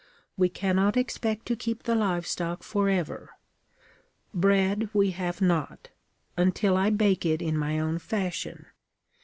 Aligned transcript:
We 0.35 0.49
cannot 0.49 0.97
expect 0.97 1.45
to 1.45 1.55
keep 1.55 1.83
the 1.83 1.93
livestock 1.93 2.63
forever. 2.63 3.29
Bread 4.33 4.89
we 4.95 5.11
have 5.11 5.41
not 5.43 5.89
until 6.35 6.75
I 6.75 6.89
bake 6.89 7.23
it 7.23 7.39
in 7.39 7.55
my 7.55 7.77
own 7.77 7.99
fashion. 7.99 8.65